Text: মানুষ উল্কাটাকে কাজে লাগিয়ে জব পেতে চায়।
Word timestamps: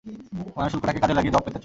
মানুষ 0.55 0.71
উল্কাটাকে 0.75 0.99
কাজে 1.01 1.13
লাগিয়ে 1.13 1.33
জব 1.35 1.43
পেতে 1.45 1.51
চায়। 1.51 1.59